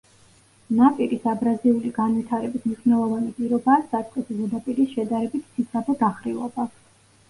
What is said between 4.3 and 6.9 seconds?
ზედაპირის შედარებით ციცაბო დახრილობა.